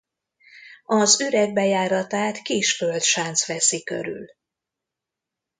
[0.85, 4.25] Az üreg bejáratát kis földsánc veszi körül.